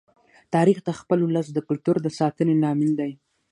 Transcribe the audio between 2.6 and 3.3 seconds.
لامل دی.